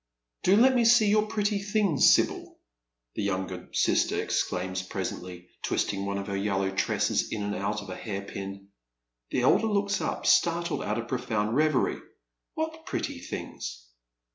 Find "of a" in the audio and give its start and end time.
7.83-7.95, 10.97-11.07